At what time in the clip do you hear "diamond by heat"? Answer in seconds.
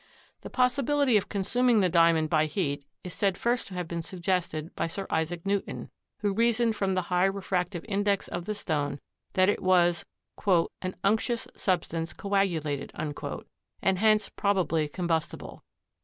1.87-2.85